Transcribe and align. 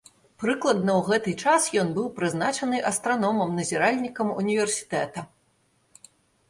Прыкладна 0.43 0.91
ў 0.93 1.01
гэты 1.09 1.33
час 1.43 1.67
ён 1.81 1.91
быў 1.97 2.07
прызначаны 2.21 2.77
астраномам-назіральнікам 2.93 4.27
універсітэта. 4.41 5.29